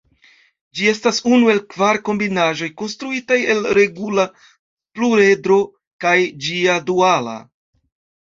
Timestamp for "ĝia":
6.47-6.79